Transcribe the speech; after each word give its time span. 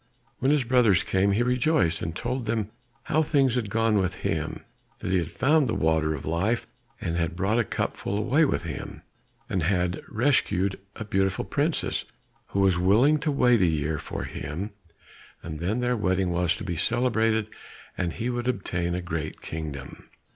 When 0.39 0.49
his 0.49 0.63
brothers 0.63 1.03
came, 1.03 1.33
he 1.33 1.43
rejoiced, 1.43 2.01
and 2.01 2.15
told 2.15 2.47
them 2.47 2.71
how 3.03 3.21
things 3.21 3.53
had 3.53 3.69
gone 3.69 3.97
with 3.99 4.15
him, 4.25 4.61
that 4.97 5.11
he 5.11 5.19
had 5.19 5.29
found 5.29 5.69
the 5.69 5.75
water 5.75 6.15
of 6.15 6.25
life 6.25 6.65
and 6.99 7.15
had 7.17 7.35
brought 7.35 7.59
a 7.59 7.63
cupful 7.63 8.17
away 8.17 8.43
with 8.43 8.63
him, 8.63 9.03
and 9.47 9.61
had 9.61 10.01
rescued 10.09 10.79
a 10.95 11.05
beautiful 11.05 11.45
princess, 11.45 12.05
who 12.47 12.61
was 12.61 12.79
willing 12.79 13.19
to 13.19 13.31
wait 13.31 13.61
a 13.61 13.67
year 13.67 13.99
for 13.99 14.23
him, 14.23 14.71
and 15.43 15.59
then 15.59 15.81
their 15.81 15.95
wedding 15.95 16.31
was 16.31 16.55
to 16.55 16.63
be 16.63 16.77
celebrated 16.77 17.47
and 17.95 18.13
he 18.13 18.31
would 18.31 18.47
obtain 18.47 18.95
a 18.95 19.01
great 19.03 19.39
kingdom. 19.41 20.09